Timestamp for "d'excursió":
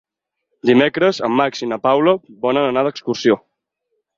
2.89-3.37